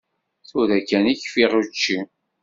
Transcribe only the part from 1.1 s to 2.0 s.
i kfiɣ učči.